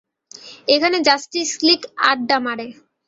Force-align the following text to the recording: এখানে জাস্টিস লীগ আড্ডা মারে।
এখানে 0.67 0.97
জাস্টিস 1.07 1.51
লীগ 1.63 1.81
আড্ডা 2.09 2.37
মারে। 2.45 2.67